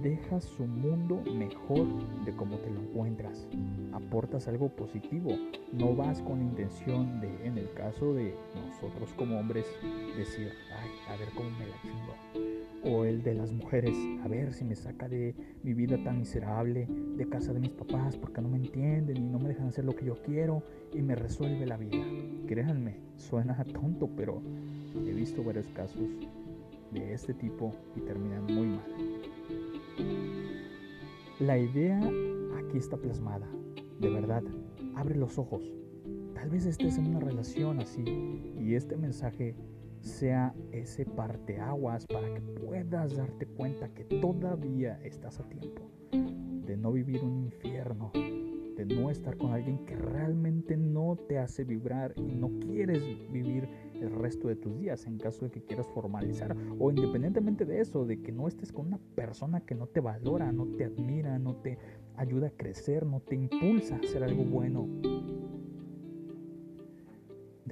Deja 0.04 0.42
su 0.42 0.66
mundo 0.66 1.24
mejor 1.34 1.88
de 2.26 2.36
como 2.36 2.58
te 2.58 2.70
lo 2.70 2.82
encuentras. 2.82 3.48
Aportas 3.94 4.50
algo 4.50 4.68
positivo. 4.68 5.30
No 5.72 5.96
vas 5.96 6.22
con 6.22 6.42
intención 6.42 7.22
de, 7.22 7.48
en 7.48 7.58
el 7.58 7.72
caso 7.74 8.14
de 8.14 8.36
nosotros 8.54 9.14
como 9.16 9.40
hombres, 9.40 9.66
decir, 10.18 10.52
ay, 10.78 10.90
a 11.08 11.18
ver 11.18 11.30
cómo 11.34 11.50
me 11.52 11.68
la 11.68 11.82
chingo 11.82 12.54
o 12.86 13.06
el 13.06 13.24
de 13.24 13.34
las 13.34 13.54
mujeres, 13.54 13.96
a 14.24 14.28
ver 14.28 14.54
si 14.54 14.66
me 14.66 14.76
saca 14.76 15.08
de 15.08 15.34
mi 15.64 15.74
vida 15.74 15.98
tan 16.04 16.20
miserable, 16.20 16.86
de 17.16 17.30
casa 17.30 17.54
de 17.54 17.62
mis 17.62 17.72
papás, 17.72 18.18
porque 18.18 18.42
no 18.42 18.50
me 18.50 18.58
entienden 18.58 19.18
y 19.18 19.30
no 19.30 19.40
me 19.40 19.48
dejan 19.48 19.68
hacer 19.68 19.86
lo 19.86 19.96
que 19.96 20.06
yo 20.06 20.22
quiero 20.22 20.64
y 20.94 21.02
me 21.02 21.16
resuelve 21.16 21.66
la 21.66 21.78
vida. 21.78 22.04
Créanme, 22.46 22.98
suena 23.16 23.64
tonto, 23.74 24.10
pero 24.18 24.42
he 25.06 25.14
visto 25.14 25.44
varios 25.44 25.70
casos 25.70 26.10
de 26.92 27.14
este 27.14 27.34
tipo 27.34 27.72
y 27.96 28.02
terminan 28.02 28.46
muy 28.46 28.68
mal. 28.68 29.13
La 31.44 31.58
idea 31.58 32.00
aquí 32.58 32.78
está 32.78 32.96
plasmada, 32.96 33.46
de 34.00 34.10
verdad, 34.10 34.44
abre 34.96 35.14
los 35.18 35.38
ojos. 35.38 35.62
Tal 36.34 36.50
vez 36.50 36.66
estés 36.66 36.98
en 36.98 37.08
una 37.08 37.20
relación 37.20 37.82
así 37.82 38.02
y 38.58 38.76
este 38.76 38.96
mensaje 38.96 39.54
sea 40.00 40.56
ese 40.72 41.06
parteaguas 41.06 42.08
para 42.08 42.34
que 42.34 42.40
puedas 42.40 43.18
darte 43.18 43.46
cuenta 43.46 43.94
que 43.94 44.06
todavía 44.06 44.98
estás 45.04 45.42
a 45.42 45.44
tiempo 45.44 45.82
de 46.14 46.78
no 46.78 46.94
vivir 46.94 47.22
un 47.22 47.36
infierno, 47.36 48.14
de 48.14 48.86
no 48.86 49.10
estar 49.10 49.36
con 49.36 49.52
alguien 49.52 49.80
que 49.86 49.98
realmente 49.98 50.78
no 50.78 51.18
te 51.28 51.40
hace 51.40 51.66
vibrar 51.66 52.14
y 52.16 52.36
no 52.36 52.58
quieres 52.62 53.04
vivir 53.34 53.68
el 54.04 54.12
resto 54.12 54.48
de 54.48 54.56
tus 54.56 54.78
días 54.78 55.06
en 55.08 55.18
caso 55.18 55.46
de 55.46 55.52
que 55.52 55.64
quieras 55.64 55.88
formalizar 55.88 56.56
o 56.80 56.92
independientemente 56.92 57.66
de 57.66 57.82
eso, 57.82 58.06
de 58.06 58.22
que 58.22 58.32
no 58.32 58.48
estés 58.48 58.72
con 58.72 58.88
una 58.88 59.00
persona 59.16 59.62
que 59.62 59.76
no 59.76 59.88
te 59.88 60.00
valora, 60.00 60.52
no 60.52 60.68
te 60.78 60.86
admira, 60.86 61.40
no 61.40 61.56
te 61.56 61.78
ayuda 62.16 62.48
a 62.48 62.52
crecer, 62.52 63.06
no 63.06 63.20
te 63.20 63.36
impulsa 63.36 63.96
a 63.96 64.00
hacer 64.00 64.24
algo 64.24 64.44
bueno 64.44 64.88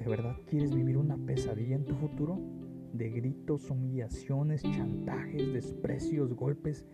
¿De 0.02 0.08
verdad 0.08 0.36
quieres 0.46 0.74
vivir 0.74 0.96
una 0.96 1.16
pesadilla 1.16 1.76
en 1.76 1.84
tu 1.84 1.94
futuro? 1.94 2.40
De 2.92 3.08
gritos, 3.10 3.70
humillaciones, 3.70 4.62
chantajes, 4.62 5.52
desprecios, 5.52 6.34
golpes 6.34 6.84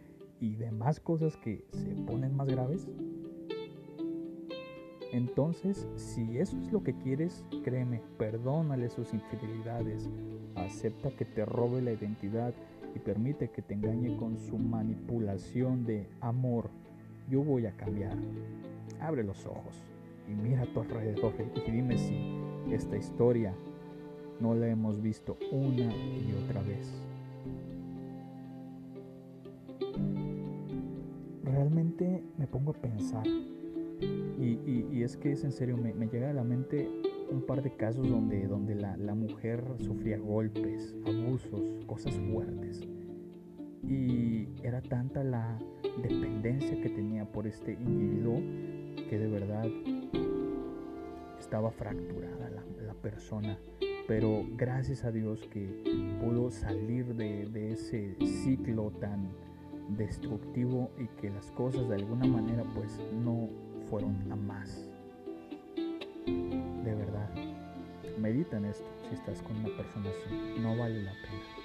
y 0.40 0.56
demás 0.56 1.00
cosas 1.00 1.34
que 1.38 1.64
se 1.72 1.94
ponen 2.06 2.36
más 2.36 2.48
graves? 2.48 2.86
Entonces, 5.12 5.88
si 5.96 6.38
eso 6.38 6.56
es 6.58 6.70
lo 6.70 6.82
que 6.82 6.94
quieres, 6.94 7.44
créeme, 7.64 8.02
perdónale 8.18 8.90
sus 8.90 9.14
infidelidades, 9.14 10.08
acepta 10.54 11.10
que 11.10 11.24
te 11.24 11.44
robe 11.46 11.80
la 11.80 11.92
identidad 11.92 12.52
y 12.94 12.98
permite 12.98 13.48
que 13.48 13.62
te 13.62 13.74
engañe 13.74 14.16
con 14.16 14.38
su 14.38 14.58
manipulación 14.58 15.84
de 15.84 16.06
amor. 16.20 16.68
Yo 17.30 17.42
voy 17.42 17.66
a 17.66 17.76
cambiar. 17.76 18.16
Abre 19.00 19.24
los 19.24 19.46
ojos 19.46 19.82
y 20.28 20.32
mira 20.32 20.62
a 20.62 20.66
tu 20.66 20.80
alrededor 20.80 21.32
y 21.66 21.70
dime 21.70 21.96
si 21.96 22.38
esta 22.70 22.96
historia 22.96 23.54
no 24.40 24.54
la 24.54 24.68
hemos 24.68 25.00
visto 25.00 25.36
una 25.50 25.94
y 25.94 26.34
otra 26.44 26.62
vez. 26.62 26.92
Realmente 31.44 32.22
me 32.36 32.46
pongo 32.46 32.72
a 32.72 32.74
pensar, 32.74 33.26
y, 34.52 35.02
es 35.02 35.16
que 35.16 35.32
es 35.32 35.44
en 35.44 35.52
serio, 35.52 35.76
me, 35.76 35.92
llega 36.08 36.30
a 36.30 36.32
la 36.32 36.44
mente 36.44 36.88
un 37.30 37.42
par 37.42 37.62
de 37.62 37.74
casos 37.74 38.08
donde, 38.08 38.46
donde 38.46 38.74
la, 38.74 39.14
mujer 39.14 39.64
sufría 39.78 40.18
golpes, 40.18 40.94
abusos, 41.06 41.84
cosas 41.86 42.14
fuertes. 42.30 42.80
Y 43.82 44.48
era 44.62 44.82
tanta 44.82 45.24
la 45.24 45.58
dependencia 46.02 46.80
que 46.80 46.88
tenía 46.88 47.24
por 47.24 47.46
este 47.46 47.72
individuo 47.72 48.40
que 49.08 49.18
de 49.18 49.28
verdad 49.28 49.66
estaba 51.38 51.70
fracturada 51.70 52.50
la, 52.50 52.94
persona. 53.02 53.56
Pero 54.08 54.44
gracias 54.56 55.04
a 55.04 55.12
Dios 55.12 55.46
que 55.52 56.18
pudo 56.20 56.50
salir 56.50 57.14
de 57.14 57.72
ese 57.72 58.16
ciclo 58.42 58.90
tan 58.90 59.28
destructivo 59.96 60.90
y 60.98 61.06
que 61.20 61.30
las 61.30 61.50
cosas 61.52 61.88
de 61.88 61.94
alguna 61.94 62.26
manera 62.26 62.64
pues 62.74 63.00
no 63.12 63.48
fueron 63.88 64.16
a 64.30 64.36
más. 64.36 64.86
De 66.26 66.94
verdad, 66.94 67.28
medita 68.18 68.56
en 68.56 68.66
esto 68.66 68.86
si 69.08 69.14
estás 69.14 69.42
con 69.42 69.56
una 69.56 69.76
persona 69.76 70.10
así, 70.10 70.60
no 70.60 70.76
vale 70.76 71.02
la 71.02 71.12
pena. 71.12 71.57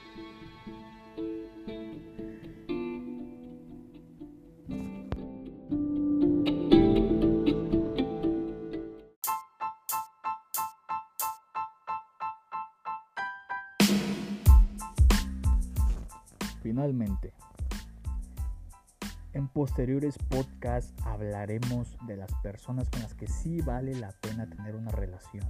Posteriores 19.74 20.20
podcasts 20.30 20.94
hablaremos 21.04 21.98
de 22.06 22.16
las 22.16 22.32
personas 22.44 22.88
con 22.92 23.02
las 23.02 23.16
que 23.16 23.26
sí 23.26 23.60
vale 23.62 23.96
la 23.96 24.12
pena 24.12 24.48
tener 24.48 24.76
una 24.76 24.92
relación 24.92 25.50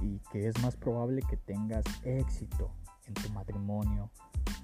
y 0.00 0.18
que 0.32 0.48
es 0.48 0.58
más 0.62 0.76
probable 0.76 1.20
que 1.28 1.36
tengas 1.36 1.84
éxito 2.04 2.70
en 3.06 3.12
tu 3.12 3.30
matrimonio 3.34 4.10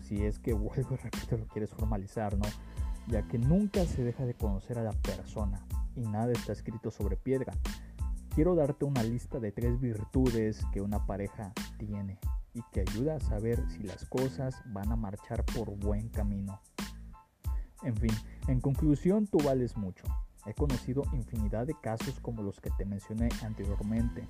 si 0.02 0.24
es 0.24 0.38
que 0.38 0.52
vuelvo 0.54 0.94
y 0.94 0.96
repito 0.96 1.36
lo 1.36 1.46
quieres 1.48 1.68
formalizar, 1.68 2.38
¿no? 2.38 2.46
Ya 3.06 3.20
que 3.28 3.36
nunca 3.36 3.84
se 3.84 4.02
deja 4.02 4.24
de 4.24 4.32
conocer 4.32 4.78
a 4.78 4.82
la 4.82 4.92
persona 4.92 5.60
y 5.94 6.00
nada 6.00 6.32
está 6.32 6.52
escrito 6.52 6.90
sobre 6.90 7.16
piedra. 7.16 7.52
Quiero 8.34 8.54
darte 8.54 8.86
una 8.86 9.02
lista 9.02 9.40
de 9.40 9.52
tres 9.52 9.78
virtudes 9.78 10.64
que 10.72 10.80
una 10.80 11.04
pareja 11.04 11.52
tiene 11.76 12.18
y 12.54 12.62
que 12.72 12.80
ayuda 12.80 13.16
a 13.16 13.20
saber 13.20 13.62
si 13.68 13.82
las 13.82 14.06
cosas 14.06 14.62
van 14.72 14.90
a 14.90 14.96
marchar 14.96 15.44
por 15.44 15.68
buen 15.76 16.08
camino. 16.08 16.62
En 17.82 17.96
fin, 17.96 18.12
en 18.46 18.60
conclusión, 18.60 19.26
tú 19.26 19.38
vales 19.38 19.76
mucho. 19.76 20.04
He 20.46 20.54
conocido 20.54 21.02
infinidad 21.12 21.66
de 21.66 21.74
casos 21.80 22.18
como 22.20 22.42
los 22.42 22.60
que 22.60 22.70
te 22.70 22.84
mencioné 22.84 23.28
anteriormente. 23.42 24.26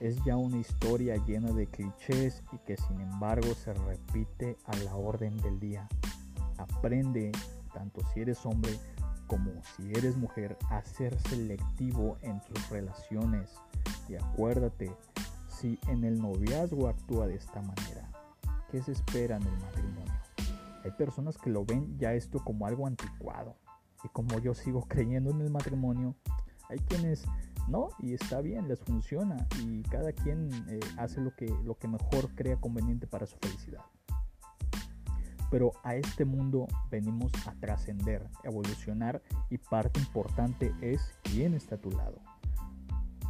Es 0.00 0.22
ya 0.24 0.36
una 0.36 0.58
historia 0.58 1.16
llena 1.26 1.52
de 1.52 1.66
clichés 1.66 2.42
y 2.52 2.58
que 2.58 2.76
sin 2.76 3.00
embargo 3.00 3.54
se 3.54 3.74
repite 3.74 4.56
a 4.64 4.76
la 4.78 4.94
orden 4.94 5.36
del 5.38 5.60
día. 5.60 5.88
Aprende, 6.58 7.32
tanto 7.72 8.00
si 8.12 8.20
eres 8.20 8.44
hombre 8.46 8.78
como 9.26 9.52
si 9.76 9.92
eres 9.92 10.16
mujer, 10.16 10.56
a 10.70 10.82
ser 10.82 11.16
selectivo 11.28 12.18
en 12.22 12.40
tus 12.40 12.68
relaciones. 12.68 13.50
Y 14.08 14.16
acuérdate, 14.16 14.90
si 15.48 15.78
en 15.86 16.02
el 16.02 16.20
noviazgo 16.20 16.88
actúa 16.88 17.28
de 17.28 17.36
esta 17.36 17.62
manera, 17.62 18.10
¿qué 18.72 18.82
se 18.82 18.90
espera 18.90 19.36
en 19.36 19.44
el 19.44 19.58
matrimonio? 19.60 19.99
Hay 20.84 20.92
personas 20.92 21.36
que 21.36 21.50
lo 21.50 21.64
ven 21.64 21.98
ya 21.98 22.14
esto 22.14 22.38
como 22.44 22.66
algo 22.66 22.86
anticuado. 22.86 23.56
Y 24.04 24.08
como 24.08 24.38
yo 24.38 24.54
sigo 24.54 24.82
creyendo 24.88 25.30
en 25.30 25.40
el 25.40 25.50
matrimonio, 25.50 26.14
hay 26.68 26.78
quienes 26.78 27.24
no, 27.68 27.90
y 27.98 28.14
está 28.14 28.40
bien, 28.40 28.68
les 28.68 28.80
funciona. 28.80 29.46
Y 29.62 29.82
cada 29.82 30.12
quien 30.12 30.50
eh, 30.68 30.80
hace 30.96 31.20
lo 31.20 31.34
que, 31.34 31.46
lo 31.64 31.76
que 31.78 31.88
mejor 31.88 32.34
crea 32.34 32.56
conveniente 32.56 33.06
para 33.06 33.26
su 33.26 33.36
felicidad. 33.38 33.84
Pero 35.50 35.72
a 35.82 35.96
este 35.96 36.24
mundo 36.24 36.68
venimos 36.90 37.32
a 37.46 37.52
trascender, 37.54 38.28
evolucionar 38.44 39.20
y 39.50 39.58
parte 39.58 39.98
importante 39.98 40.72
es 40.80 41.12
quién 41.24 41.54
está 41.54 41.74
a 41.74 41.80
tu 41.80 41.90
lado 41.90 42.20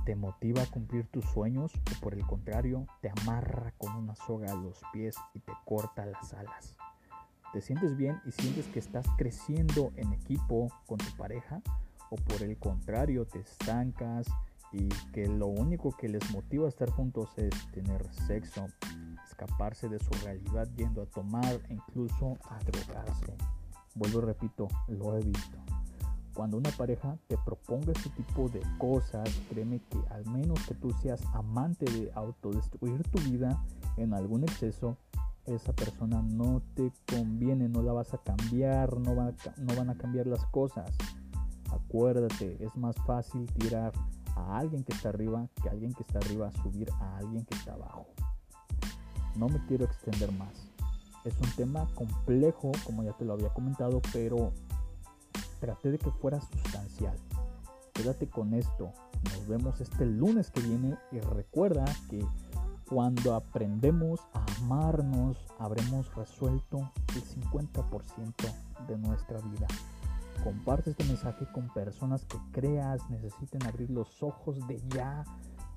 te 0.04 0.16
motiva 0.16 0.62
a 0.62 0.66
cumplir 0.66 1.06
tus 1.06 1.24
sueños 1.26 1.72
o 1.74 2.00
por 2.00 2.14
el 2.14 2.26
contrario 2.26 2.86
te 3.00 3.12
amarra 3.20 3.72
con 3.78 3.94
una 3.94 4.14
soga 4.14 4.50
a 4.50 4.56
los 4.56 4.80
pies 4.92 5.14
y 5.34 5.38
te 5.38 5.52
corta 5.64 6.06
las 6.06 6.32
alas. 6.34 6.76
¿Te 7.52 7.60
sientes 7.60 7.96
bien 7.96 8.20
y 8.24 8.30
sientes 8.30 8.68
que 8.68 8.78
estás 8.78 9.04
creciendo 9.18 9.90
en 9.96 10.12
equipo 10.12 10.68
con 10.86 10.98
tu 10.98 11.16
pareja? 11.16 11.60
¿O 12.08 12.14
por 12.14 12.42
el 12.42 12.56
contrario 12.58 13.26
te 13.26 13.40
estancas 13.40 14.28
y 14.72 14.88
que 15.12 15.26
lo 15.26 15.48
único 15.48 15.90
que 15.90 16.08
les 16.08 16.30
motiva 16.30 16.66
a 16.66 16.68
estar 16.68 16.90
juntos 16.90 17.28
es 17.36 17.50
tener 17.72 18.06
sexo, 18.12 18.66
escaparse 19.28 19.88
de 19.88 19.98
su 19.98 20.12
realidad 20.24 20.68
yendo 20.76 21.02
a 21.02 21.06
tomar 21.06 21.60
e 21.68 21.74
incluso 21.74 22.38
a 22.48 22.58
drogarse? 22.60 23.34
Vuelvo 23.96 24.20
y 24.20 24.26
repito, 24.26 24.68
lo 24.86 25.16
he 25.16 25.20
visto. 25.24 25.58
Cuando 26.34 26.56
una 26.56 26.70
pareja 26.70 27.18
te 27.26 27.36
proponga 27.36 27.90
este 27.90 28.10
tipo 28.10 28.48
de 28.48 28.62
cosas, 28.78 29.28
créeme 29.48 29.80
que 29.90 29.98
al 30.10 30.24
menos 30.26 30.64
que 30.68 30.74
tú 30.74 30.92
seas 31.02 31.20
amante 31.34 31.84
de 31.86 32.12
autodestruir 32.14 33.02
tu 33.08 33.18
vida 33.28 33.60
en 33.96 34.14
algún 34.14 34.44
exceso, 34.44 34.96
esa 35.46 35.72
persona 35.72 36.22
no 36.22 36.62
te 36.74 36.92
conviene, 37.08 37.68
no 37.68 37.82
la 37.82 37.92
vas 37.92 38.14
a 38.14 38.18
cambiar, 38.18 38.98
no, 38.98 39.14
no 39.14 39.76
van 39.76 39.90
a 39.90 39.96
cambiar 39.96 40.26
las 40.26 40.44
cosas. 40.46 40.90
Acuérdate, 41.70 42.62
es 42.62 42.76
más 42.76 42.96
fácil 43.06 43.46
tirar 43.54 43.92
a 44.36 44.58
alguien 44.58 44.84
que 44.84 44.92
está 44.92 45.10
arriba 45.10 45.48
que 45.62 45.68
a 45.68 45.72
alguien 45.72 45.92
que 45.92 46.02
está 46.02 46.18
arriba 46.18 46.50
subir 46.62 46.90
a 47.00 47.18
alguien 47.18 47.44
que 47.44 47.54
está 47.54 47.74
abajo. 47.74 48.06
No 49.36 49.48
me 49.48 49.64
quiero 49.66 49.84
extender 49.84 50.32
más. 50.32 50.70
Es 51.24 51.38
un 51.40 51.50
tema 51.56 51.86
complejo, 51.94 52.72
como 52.84 53.04
ya 53.04 53.12
te 53.12 53.24
lo 53.24 53.34
había 53.34 53.50
comentado, 53.50 54.00
pero 54.12 54.52
traté 55.60 55.90
de 55.90 55.98
que 55.98 56.10
fuera 56.10 56.40
sustancial. 56.40 57.16
Quédate 57.92 58.28
con 58.28 58.54
esto. 58.54 58.92
Nos 59.24 59.46
vemos 59.46 59.80
este 59.80 60.06
lunes 60.06 60.50
que 60.50 60.62
viene 60.62 60.96
y 61.12 61.20
recuerda 61.20 61.84
que 62.08 62.26
cuando 62.90 63.34
aprendemos 63.34 64.20
a 64.34 64.44
amarnos, 64.58 65.38
habremos 65.60 66.12
resuelto 66.16 66.90
el 67.14 67.22
50% 67.22 68.34
de 68.88 68.98
nuestra 68.98 69.38
vida. 69.40 69.68
Comparte 70.42 70.90
este 70.90 71.04
mensaje 71.04 71.46
con 71.52 71.68
personas 71.72 72.24
que 72.24 72.38
creas 72.50 73.08
necesiten 73.08 73.64
abrir 73.66 73.90
los 73.90 74.22
ojos 74.22 74.66
de 74.66 74.82
ya, 74.88 75.24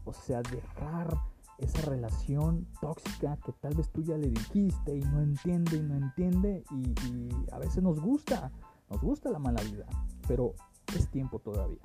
o 0.05 0.13
sea, 0.13 0.41
dejar 0.41 1.15
esa 1.59 1.81
relación 1.83 2.67
tóxica 2.81 3.37
que 3.45 3.51
tal 3.53 3.75
vez 3.75 3.89
tú 3.91 4.01
ya 4.01 4.17
le 4.17 4.31
dijiste 4.31 4.97
y 4.97 5.01
no 5.01 5.21
entiende 5.21 5.77
y 5.77 5.81
no 5.81 5.95
entiende 5.95 6.63
y, 6.71 7.07
y 7.07 7.29
a 7.51 7.59
veces 7.59 7.83
nos 7.83 8.01
gusta 8.01 8.51
nos 8.89 9.01
gusta 9.01 9.31
la 9.31 9.39
mala 9.39 9.61
vida, 9.63 9.85
pero 10.27 10.53
es 10.95 11.09
tiempo 11.09 11.39
todavía. 11.39 11.81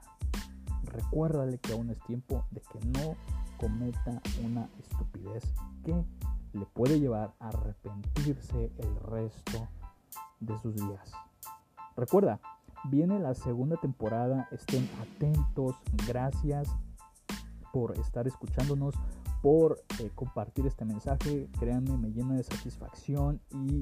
Recuérdale 0.85 1.59
que 1.59 1.73
aún 1.73 1.91
es 1.91 1.99
tiempo 2.01 2.45
de 2.51 2.61
que 2.61 2.81
no 2.81 3.17
cometa 3.59 4.23
una 4.45 4.69
estupidez 4.79 5.45
que 5.85 6.05
le 6.53 6.67
puede 6.67 6.99
llevar 6.99 7.35
a 7.41 7.49
arrepentirse 7.49 8.73
el 8.79 8.97
resto 9.01 9.69
de 10.41 10.59
sus 10.59 10.75
días. 10.75 11.13
Recuerda, 11.97 12.41
viene 12.85 13.19
la 13.19 13.35
segunda 13.35 13.77
temporada, 13.77 14.49
estén 14.53 14.89
atentos, 15.01 15.77
gracias 16.07 16.69
por 17.73 17.99
estar 17.99 18.27
escuchándonos, 18.27 18.95
por 19.43 19.79
eh, 19.99 20.11
compartir 20.15 20.67
este 20.67 20.85
mensaje, 20.85 21.49
créanme, 21.59 21.97
me 21.97 22.11
llena 22.11 22.35
de 22.35 22.43
satisfacción 22.43 23.41
y 23.51 23.79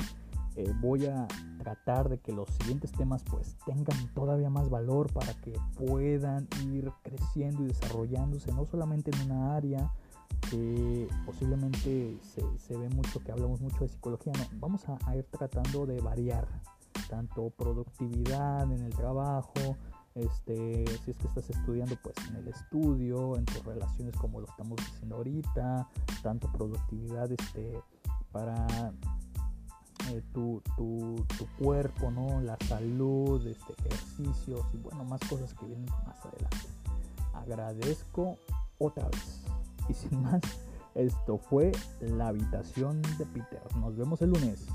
eh, 0.57 0.73
voy 0.81 1.05
a 1.05 1.29
tratar 1.59 2.09
de 2.09 2.19
que 2.19 2.33
los 2.33 2.49
siguientes 2.49 2.91
temas 2.93 3.23
pues 3.25 3.57
tengan 3.67 4.09
todavía 4.15 4.49
más 4.49 4.71
valor 4.71 5.13
para 5.13 5.35
que 5.35 5.53
puedan 5.77 6.49
ir 6.65 6.91
creciendo 7.03 7.63
y 7.63 7.67
desarrollándose 7.67 8.53
no 8.53 8.65
solamente 8.65 9.11
en 9.11 9.31
una 9.31 9.55
área 9.55 9.93
que 10.51 11.09
posiblemente 11.27 12.19
se, 12.23 12.77
ve 12.77 12.89
mucho 12.89 13.21
que 13.21 13.33
hablamos 13.33 13.61
mucho 13.61 13.81
de 13.81 13.89
psicología 13.89 14.33
no 14.33 14.47
vamos 14.61 14.85
a, 14.89 15.15
ir 15.15 15.25
tratando 15.25 15.85
de 15.85 16.01
variar 16.01 16.47
tanto 17.11 17.51
productividad 17.51 18.63
en 18.73 18.83
el 18.83 18.95
trabajo 18.95 19.77
este, 20.15 20.87
si 21.05 21.11
es 21.11 21.19
que 21.19 21.27
estás 21.27 21.51
estudiando 21.51 21.97
pues 22.03 22.17
en 22.31 22.37
el 22.37 22.49
estudio, 22.49 23.37
en 23.37 23.45
tus 23.45 23.63
relaciones 23.63 24.17
como 24.17 24.41
lo 24.41 24.47
estamos 24.47 24.79
diciendo 24.79 25.17
ahorita, 25.17 25.87
tanto 26.23 26.51
productividad 26.51 27.31
este, 27.31 27.79
para 28.33 28.95
eh, 30.11 30.23
tu, 30.33 30.63
tu, 30.77 31.25
tu, 31.39 31.47
cuerpo, 31.59 32.11
¿no? 32.11 32.41
La 32.41 32.57
salud, 32.69 33.45
este, 33.47 33.75
ejercicios 33.85 34.65
y 34.73 34.77
bueno, 34.79 35.05
más 35.05 35.21
cosas 35.29 35.55
que 35.55 35.67
vienen 35.67 35.87
más 36.07 36.25
adelante. 36.25 36.69
Agradezco 37.35 38.39
otra 38.79 39.09
vez 39.09 39.43
Y 39.89 39.95
sin 39.95 40.23
más, 40.23 40.41
esto 40.95 41.39
fue 41.39 41.73
la 42.01 42.29
habitación 42.29 43.03
de 43.19 43.27
Peter. 43.27 43.63
Nos 43.77 43.97
vemos 43.97 44.21
el 44.23 44.31
lunes. 44.31 44.67